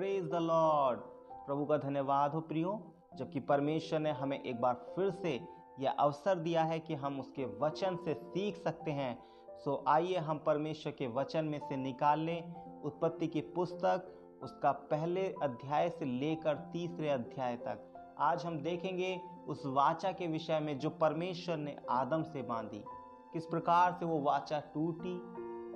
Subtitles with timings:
[0.00, 1.00] Praise the Lord
[1.46, 5.40] प्रभु का धन्यवाद हो प्रियो, जबकि परमेश्वर ने हमें एक बार फिर से
[5.80, 9.18] यह अवसर दिया है कि हम उसके वचन से सीख सकते हैं।
[9.58, 14.06] सो आइए हम परमेश्वर के वचन में से निकाल लें। उत्पत्ति की पुस्तक,
[14.42, 20.60] उसका पहले अध्याय से लेकर तीसरे अध्याय तक। आज हम देखेंगे उस वाचा के विषय
[20.60, 22.84] में जो परमेश्वर ने आदम से बांधी।
[23.32, 25.20] किस प्रकार से वो वाचा टूटी,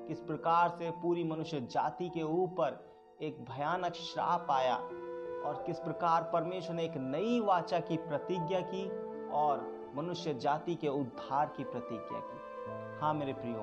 [0.08, 2.93] किस प्रकार से पूरी मनुष्य जाति के ऊपर
[3.24, 4.74] एक भयानक श्राप आया
[5.46, 8.88] और किस प्रकार परमेश्वर ने एक नई वाचा की प्रतिज्ञा की
[9.32, 13.60] और मनुष्य जाति के उद्धार की प्रतिज्ञा की। हाँ मेरे प्रियो,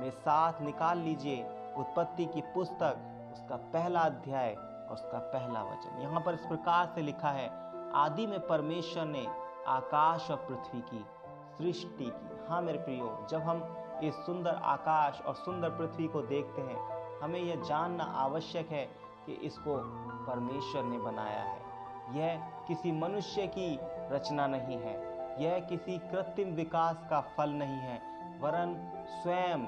[0.00, 1.42] मेरे साथ निकाल लीजिए
[1.76, 2.96] उत्पत्ति की पुस्तक,
[3.32, 7.48] उसका पहला अध्याय और उसका पहला वचन। यहाँ पर इस प्रकार से लिखा है,
[7.94, 9.26] आदि में परमेश्वर ने
[9.68, 11.04] आकाश और पृथ्वी की
[11.58, 13.62] सृष्टि की। हाँ मेरे प्रियो, जब हम
[14.02, 18.84] इस सुंदर आकाश और सुंदर पृथ्वी को देखते हैं, हमें यह जानना आवश्यक है
[19.26, 19.76] कि इसको
[20.26, 21.62] परमेश्वर ने बनाया है।
[22.12, 23.78] यह किसी मनुष्य की
[24.14, 27.98] रचना नहीं है। यह किसी कृत्रिम विकास का फल नहीं है,
[28.40, 28.74] वरन
[29.22, 29.66] स्वयं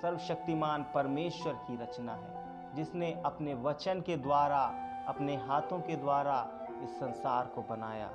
[0.00, 4.62] सर्वशक्तिमान परमेश्वर की रचना है, जिसने अपने वचन के द्वारा,
[5.08, 6.48] अपने हाथों के द्वारा
[6.82, 8.10] इस संसार को बनाया।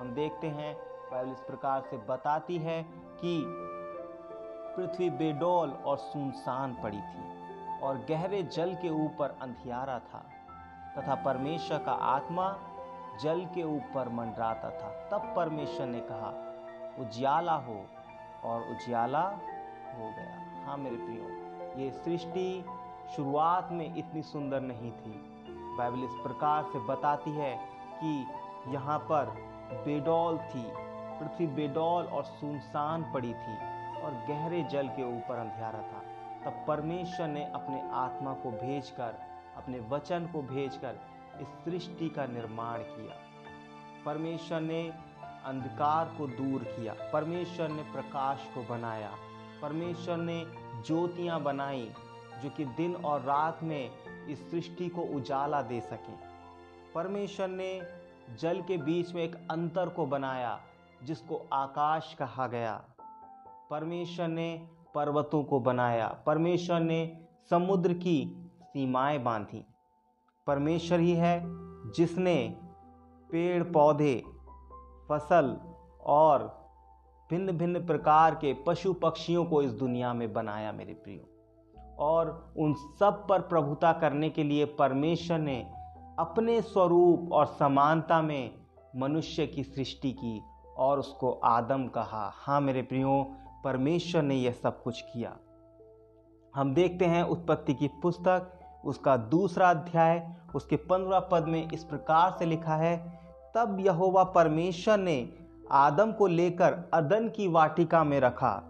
[0.00, 0.76] हम देखते हैं,
[1.12, 3.44] बाइबल इस प्रकार से बताती है कि
[4.76, 7.35] पृथ्वी बेडोल और सुनसान पड़ी थी।
[7.82, 10.24] और गहरे जल के ऊपर अंधियारा था,
[10.98, 12.48] तथा परमेश्वर का आत्मा
[13.22, 16.32] जल के ऊपर मंडराता था। तब परमेश्वर ने कहा,
[17.00, 17.84] उजियाला हो
[18.44, 19.22] और उजियाला
[19.94, 22.64] हो गया। हाँ मेरे प्रियो, ये सृष्टि
[23.16, 25.14] शुरुआत में इतनी सुंदर नहीं थी।
[25.78, 27.54] बाइबल इस प्रकार से बताती है
[28.02, 28.26] कि
[28.74, 29.30] यहाँ पर
[29.84, 30.64] बेडौल थी,
[31.18, 33.56] पृथ्वी बेडौल और सुनसान पड़ी थी,
[34.02, 36.02] और गहरे जल के ऊपर अंधियारा था।
[36.46, 39.14] तब परमेश्वर ने अपने आत्मा को भेजकर,
[39.56, 40.96] अपने वचन को भेजकर
[41.40, 43.14] इस सृष्टि का निर्माण किया।
[44.04, 44.90] परमेश्वर ने
[45.44, 49.12] अंधकार को दूर किया। परमेश्वर ने प्रकाश को बनाया।
[49.62, 50.44] परमेश्वर ने
[50.86, 51.92] ज्योतियाँ बनाई
[52.42, 53.90] जो कि दिन और रात में
[54.26, 56.18] इस सृष्टि को उजाला दे सकें।
[56.94, 57.82] परमेश्वर ने
[58.40, 60.60] जल के बीच में एक अंतर को बनाया,
[61.02, 62.84] जिसको आकाश कहा गया।
[63.70, 67.18] परमेश्वर ने पर्वतों को बनाया। परमेश्वर ने
[67.50, 69.66] समुद्र की सीमाएँ बांधी।
[70.46, 71.42] परमेश्वर ही है
[71.92, 72.56] जिसने
[73.32, 74.24] पेड़, पौधे,
[75.08, 75.60] फ़सल
[76.04, 76.66] और
[77.30, 81.28] भिन्न भिन्न प्रकार के पशु पक्षियों को इस दुनिया में बनाया, मेरे प्रियो।
[81.98, 85.72] और उन सब पर प्रभुता करने के लिए परमेश्वर ने
[86.18, 88.54] अपने स्वरूप और समानता में
[88.96, 90.42] मनुष्य की सृष्टि की
[90.76, 95.36] और उसको आदम कहा। हाँ मेरे प्रियो परमेश्वर ने यह सब कुछ किया।
[96.54, 98.52] हम देखते हैं उत्पत्ति की पुस्तक,
[98.84, 102.96] उसका दूसरा अध्याय, उसके पंद्रह पद में इस प्रकार से लिखा है,
[103.54, 105.32] तब यहोवा परमेश्वर ने
[105.70, 108.62] आदम को लेकर अदन की वाटिका में रखा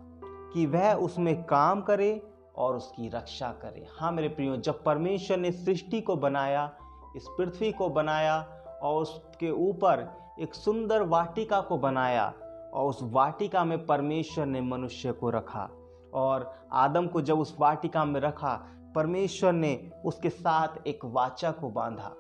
[0.55, 2.11] कि वह उसमें काम करे
[2.57, 6.71] और उसकी रक्षा करे। हाँ मेरे प्रियो, जब परमेश्वर ने सृष्टि को बनाया,
[7.17, 8.41] इस पृथ्वी को बनाया
[8.83, 10.09] और उसके ऊपर
[10.41, 12.33] एक सुंदर वाटिका को बनाया
[12.75, 15.71] और उस वाटिका में परमेश्वर ने मनुष्य को रखा।
[16.15, 21.69] और आदम को जब उस वाटिका में रखा, परमेश्वर ने उसके साथ एक वाचा को
[21.69, 22.13] बांधा।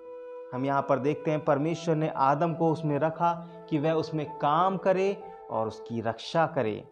[0.54, 3.32] हम यहाँ पर देखते हैं, परमेश्वर ने आदम को उसमें रखा
[3.70, 6.88] कि वह उसमें काम करे और उसकी रक्षा करे।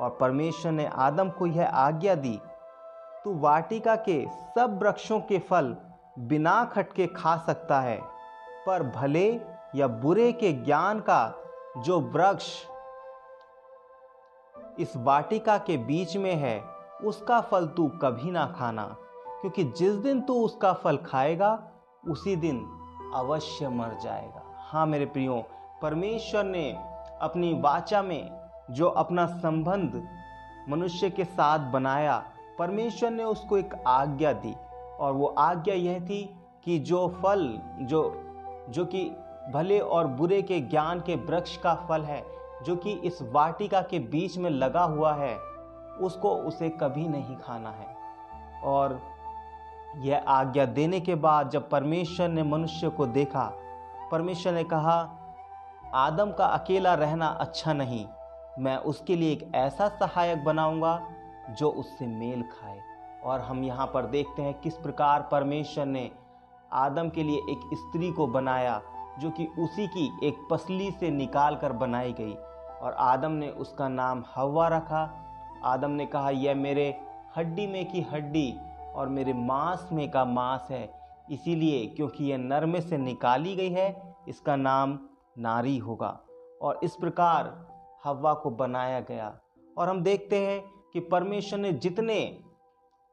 [0.00, 2.38] और परमेश्वर ने आदम को यह आज्ञा दी,
[3.24, 5.76] तू वाटिका के सब वृक्षों के फल
[6.18, 8.00] बिना खटके खा सकता है,
[8.66, 9.40] पर भले
[9.74, 11.34] या बुरे के ज्ञान का
[11.78, 12.66] जो वृक्ष
[14.78, 16.64] इस वाटिका के बीच में है,
[17.04, 18.84] उसका फल तू कभी ना खाना,
[19.40, 21.58] क्योंकि जिस दिन तू उसका फल खाएगा,
[22.08, 22.58] उसी दिन
[23.14, 25.44] अवश्य मर जाएगा। हाँ मेरे प्रियो,
[25.82, 26.70] परमेश्वर ने
[27.20, 28.30] अपनी वाचा में
[28.70, 30.02] जो अपना संबंध
[30.68, 32.22] मनुष्य के साथ बनाया,
[32.58, 34.54] परमेश्वर ने उसको एक आज्ञा दी,
[35.00, 36.24] और वो आज्ञा यह थी
[36.64, 38.20] कि जो फल, जो
[38.70, 39.04] जो कि
[39.52, 42.22] भले और बुरे के ज्ञान के वृक्ष का फल है
[42.66, 45.36] जो कि इस वाटिका के बीच में लगा हुआ है,
[46.00, 47.94] उसको उसे कभी नहीं खाना है।
[48.64, 49.00] और
[49.96, 53.52] यह आज्ञा देने के बाद जब परमेश्वर ने मनुष्य को देखा,
[54.12, 54.96] परमेश्वर ने कहा,
[55.94, 58.06] आदम का अकेला रहना अच्छा नहीं,
[58.58, 61.00] मैं उसके लिए एक ऐसा सहायक बनाऊँगा
[61.50, 62.80] जो उससे मेल खाए।
[63.24, 66.10] और हम यहाँ पर देखते हैं किस प्रकार परमेश्वर ने
[66.72, 68.80] आदम के लिए एक स्त्री को बनाया,
[69.18, 72.34] जो कि उसी की एक पसली से निकाल कर बनाई गई।
[72.84, 75.20] और आदम ने उसका नाम हवा रखा।
[75.64, 77.00] आदम ने कहा, यह मेरे
[77.36, 78.54] हड्डी में की हड्डी
[78.94, 80.92] और मेरे मांस में का मांस है।
[81.30, 84.98] इसीलिए क्योंकि यह नर में से निकाली गई है, इसका नाम
[85.38, 86.20] नारी होगा।
[86.62, 87.66] और इस प्रकार
[88.04, 89.38] हवा को बनाया गया।
[89.78, 92.40] और हम देखते हैं कि परमेश्वर ने जितने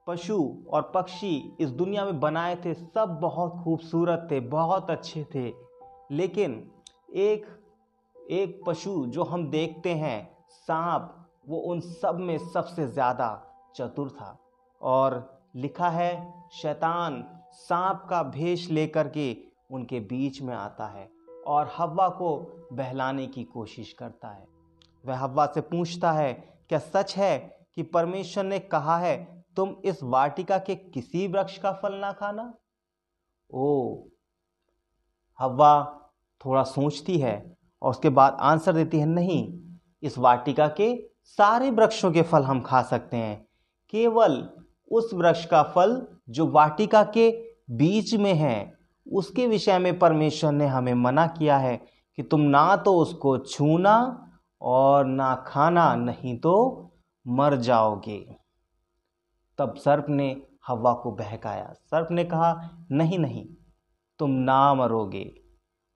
[0.07, 5.53] पशु और पक्षी इस दुनिया में बनाए थे, सब बहुत खूबसूरत थे, बहुत अच्छे थे।
[6.12, 6.71] लेकिन
[7.15, 7.60] एक
[8.21, 11.18] एक पशु जो हम देखते हैं, सांप,
[11.50, 13.29] वो उन सब में सबसे ज़्यादा
[13.75, 14.38] चतुर था।
[14.81, 17.23] और लिखा है, शैतान
[17.53, 19.35] सांप का भेष लेकर के
[19.71, 21.09] उनके बीच में आता है
[21.47, 22.35] और हवा को
[22.73, 24.45] बहलाने की कोशिश करता है।
[25.06, 26.33] वह हवा से पूछता है,
[26.69, 27.38] क्या सच है
[27.75, 32.53] कि परमेश्वर ने कहा है, तुम इस वाटिका के किसी वृक्ष का फल ना खाना?
[33.50, 33.97] ओ
[35.39, 35.74] हवा
[36.45, 39.59] थोड़ा सोचती है और उसके बाद आंसर देती है नहीं।
[40.03, 43.47] इस वाटिका के सारे वृक्षों के फल हम खा सकते हैं।
[43.89, 44.49] केवल
[44.91, 48.73] उस वृक्ष का फल जो वाटिका के बीच में है,
[49.11, 51.77] उसके विषय में परमेश्वर ने हमें मना किया है
[52.15, 54.27] कि तुम ना तो उसको छूना
[54.61, 56.87] और ना खाना, नहीं तो
[57.27, 58.35] मर जाओगे।
[59.57, 63.45] तब सर्प ने हवा को बहकाया। सर्प ने कहा, नहीं नहीं,
[64.19, 65.40] तुम ना मरोगे।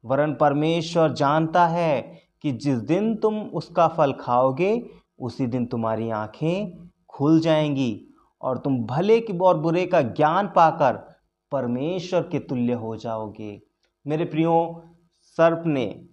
[0.06, 6.88] वरन परमेश्वर जानता है कि जिस दिन तुम उसका फल खाओगे, उसी दिन तुम्हारी आँखें
[7.10, 8.08] खुल जाएँगी
[8.42, 11.16] और तुम भले की और बुरे का ज्ञान पाकर
[11.52, 13.62] परमेश्वर के तुल्य हो जाओगे।
[14.08, 14.84] मेरे प्रियो,
[15.22, 16.06] सर्प ने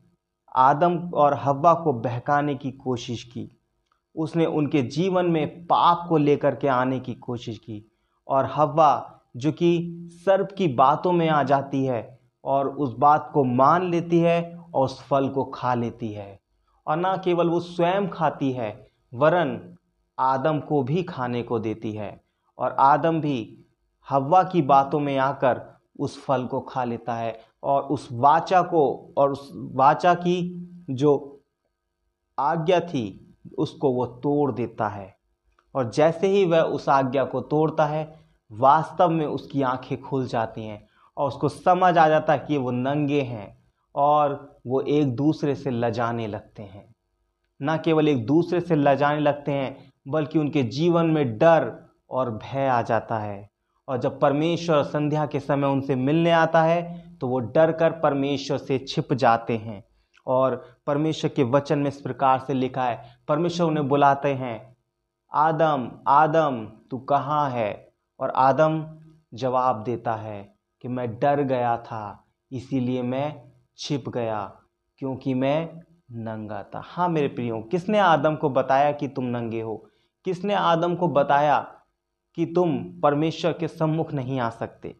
[0.56, 3.58] आदम और हवा को बहकाने की कोशिश की।
[4.16, 7.92] उसने उनके जीवन में पाप को लेकर के आने की कोशिश की
[8.28, 13.44] और हवा जो कि सर्प की बातों में आ जाती है और उस बात को
[13.44, 16.40] मान लेती है और उस फल को खा लेती है।
[16.86, 19.76] और ना केवल वो स्वयं खाती है, वरन
[20.18, 22.24] आदम को भी खाने को देती है।
[22.58, 23.58] और आदम भी
[24.08, 29.14] हवा की बातों में आकर उस फल को खा लेता है और उस वाचा को
[29.16, 31.40] और उस वाचा की जो
[32.38, 35.16] आज्ञा थी, उसको वो तोड़ देता है।
[35.74, 38.20] और जैसे ही वह उस आज्ञा को तोड़ता है,
[38.52, 40.88] वास्तव में उसकी आँखें खुल जाती हैं।
[41.22, 43.46] और उसको समझ आ जाता है कि वो नंगे हैं
[43.94, 46.84] और वो एक दूसरे से लजाने लगते हैं।
[47.60, 51.72] न केवल एक दूसरे से लजाने लगते हैं, बल्कि उनके जीवन में डर
[52.10, 53.48] और भय आ जाता है।
[53.88, 58.58] और जब परमेश्वर संध्या के समय उनसे मिलने आता है तो वो डर कर परमेश्वर
[58.58, 59.82] से छिप जाते हैं।
[60.26, 64.76] और परमेश्वर के वचन में इस प्रकार से लिखा है, परमेश्वर उन्हें बुलाते हैं,
[65.32, 67.92] आदम आदम, तू कहाँ है?
[68.20, 68.84] और आदम
[69.34, 70.40] जवाब देता है
[70.82, 73.42] कि मैं डर गया था, इसीलिए मैं
[73.78, 74.60] छिप गया,
[74.98, 75.80] क्योंकि मैं
[76.12, 79.88] नंगा था। हाँ मेरे प्रियो, किसने आदम को बताया कि तुम नंगे हो?
[80.24, 81.58] किसने आदम को बताया
[82.34, 84.96] कि तुम परमेश्वर के सम्मुख नहीं आ सकते?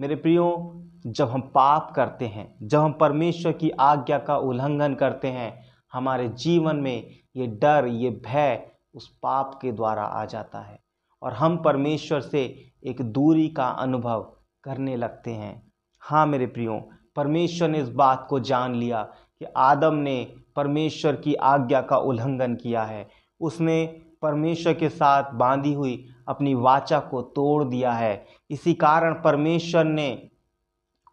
[0.00, 0.72] मेरे प्रियो,
[1.06, 6.28] जब हम पाप करते हैं, जब हम परमेश्वर की आज्ञा का उल्लंघन करते हैं, हमारे
[6.28, 10.80] जीवन में ये डर, ये भय उस पाप के द्वारा आ जाता है।
[11.22, 17.68] और हम परमेश्वर से एक दूरी का अनुभव करने लगते हैं। हाँ मेरे प्रियो, परमेश्वर
[17.68, 19.02] ने इस बात को जान लिया
[19.38, 23.08] कि आदम ने परमेश्वर की आज्ञा का उल्लंघन किया है।
[23.40, 29.84] उसने परमेश्वर के साथ बांधी हुई अपनी वाचा को तोड़ दिया है। इसी कारण परमेश्वर
[29.84, 30.30] ने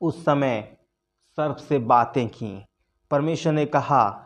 [0.02, 0.78] उस समय
[1.36, 2.66] सर्प से बातें की।
[3.12, 4.26] परमेश्वर ने कहा,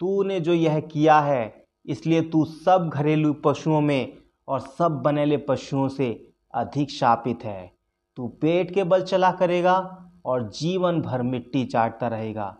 [0.00, 4.18] तूने जो यह किया है, इसलिए तू सब घरेलू पशुओं में
[4.48, 7.75] और सब बनेले पशुओं से अधिक शापित है।
[8.16, 9.76] तू पेट के बल चला करेगा
[10.24, 12.56] और जीवन भर मिट्टी चाटता रहेगा।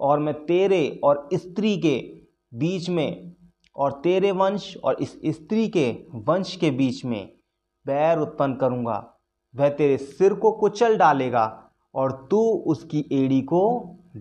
[0.00, 1.96] और मैं तेरे और स्त्री के
[2.58, 3.32] बीच में
[3.76, 7.32] और तेरे वंश और इस स्त्री के वंश के बीच में
[7.86, 9.04] बैर उत्पन्न करूँगा।
[9.54, 11.44] वह तेरे सिर को कुचल डालेगा
[11.94, 13.62] और तू उसकी एड़ी को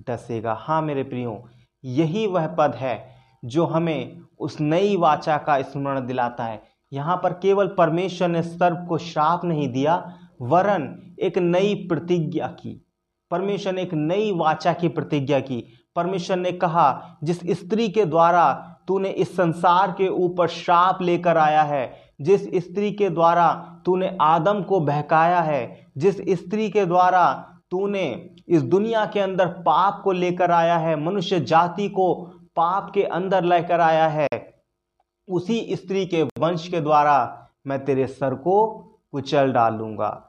[0.08, 1.44] डसेगा। हाँ मेरे प्रियो,
[1.84, 3.16] यही वह पद है
[3.46, 8.86] जो हमें उस नई वाचा का स्मरण दिलाता है। यहाँ पर केवल परमेश्वर ने सर्प
[8.90, 9.96] को श्राप नहीं दिया
[10.42, 12.86] वरन एक नई प्रतिज्ञा की।
[13.32, 18.76] परमेश्वर ने एक नई वाचा की प्रतिज्ञा की। परमेश्वर ने कहा, जिस स्त्री के द्वारा
[18.88, 23.54] तूने इस संसार के ऊपर श्राप लेकर आया है, जिस स्त्री के द्वारा
[23.86, 30.02] तूने आदम को बहकाया है, जिस स्त्री के द्वारा तूने इस दुनिया के अंदर पाप
[30.04, 32.14] को लेकर आया है, मनुष्य जाति को
[32.56, 34.28] पाप के अंदर लेकर आया है,
[35.28, 38.68] उसी स्त्री के वंश के द्वारा मैं तेरे सर को
[39.12, 40.29] कुचल डालूँगा।